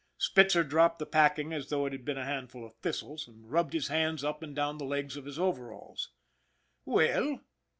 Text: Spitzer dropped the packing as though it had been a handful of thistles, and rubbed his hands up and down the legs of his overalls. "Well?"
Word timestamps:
Spitzer 0.17 0.63
dropped 0.63 0.97
the 0.97 1.05
packing 1.05 1.53
as 1.53 1.69
though 1.69 1.85
it 1.85 1.91
had 1.91 2.03
been 2.03 2.17
a 2.17 2.25
handful 2.25 2.65
of 2.65 2.73
thistles, 2.77 3.27
and 3.27 3.51
rubbed 3.51 3.73
his 3.73 3.89
hands 3.89 4.23
up 4.23 4.41
and 4.41 4.55
down 4.55 4.79
the 4.79 4.83
legs 4.83 5.15
of 5.15 5.25
his 5.25 5.37
overalls. 5.37 6.09
"Well?" 6.85 7.39